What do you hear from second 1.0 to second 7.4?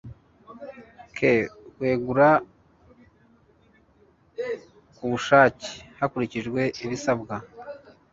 k wegura ku bushake hakurikijwe ibisabwa